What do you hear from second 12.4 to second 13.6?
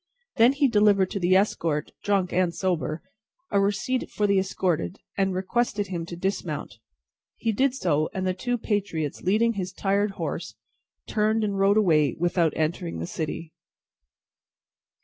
entering the city.